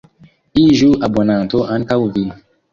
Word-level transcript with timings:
Iĝu 0.61 0.89
abonanto 1.09 1.63
ankaŭ 1.79 2.01
vi! 2.19 2.29